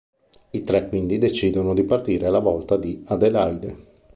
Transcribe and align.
I 0.49 0.63
tre, 0.63 0.89
quindi, 0.89 1.19
decidono 1.19 1.75
di 1.75 1.83
partire 1.83 2.25
alla 2.25 2.39
volta 2.39 2.75
di 2.75 3.03
Adelaide. 3.05 4.09